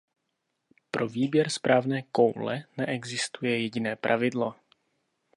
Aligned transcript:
Pro 0.91 1.07
výběr 1.07 1.49
správné 1.49 2.01
koule 2.01 2.63
neexistuje 2.77 3.61
jediné 3.61 3.95
pravidlo. 3.95 4.55